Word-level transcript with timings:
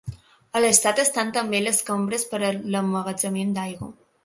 A 0.53 0.61
l'est 0.63 0.87
estan 1.03 1.29
també 1.35 1.61
les 1.67 1.83
cambres 1.91 2.25
per 2.33 2.41
a 2.49 2.51
l'emmagatzematge 2.57 3.57
d'aigua. 3.61 3.95